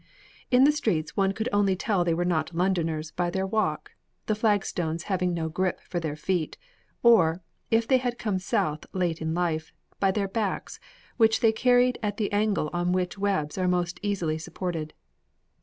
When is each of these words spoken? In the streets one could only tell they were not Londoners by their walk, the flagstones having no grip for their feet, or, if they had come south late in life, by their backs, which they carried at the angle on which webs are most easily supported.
In 0.49 0.63
the 0.63 0.71
streets 0.71 1.15
one 1.15 1.31
could 1.31 1.47
only 1.53 1.75
tell 1.75 2.03
they 2.03 2.15
were 2.15 2.25
not 2.25 2.55
Londoners 2.55 3.11
by 3.11 3.29
their 3.29 3.45
walk, 3.45 3.91
the 4.25 4.33
flagstones 4.33 5.03
having 5.03 5.31
no 5.31 5.47
grip 5.47 5.79
for 5.81 5.99
their 5.99 6.15
feet, 6.15 6.57
or, 7.03 7.43
if 7.69 7.87
they 7.87 7.99
had 7.99 8.17
come 8.17 8.39
south 8.39 8.87
late 8.93 9.21
in 9.21 9.35
life, 9.35 9.71
by 9.99 10.09
their 10.09 10.27
backs, 10.27 10.79
which 11.17 11.41
they 11.41 11.51
carried 11.51 11.99
at 12.01 12.17
the 12.17 12.31
angle 12.31 12.71
on 12.73 12.93
which 12.93 13.19
webs 13.19 13.59
are 13.59 13.67
most 13.67 13.99
easily 14.01 14.39
supported. 14.39 14.95